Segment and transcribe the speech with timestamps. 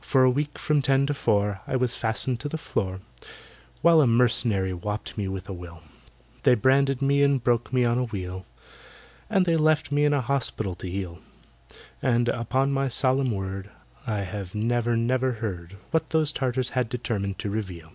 [0.00, 2.98] For a week from ten to four I was fastened to the floor,
[3.82, 5.80] While a mercenary wopped me with a will
[6.42, 8.46] They branded me and broke me on a wheel,
[9.28, 11.20] And they left me in an hospital to heal;
[12.02, 13.70] And, upon my solemn word,
[14.08, 17.92] I have never never heard What those Tartars had determined to reveal.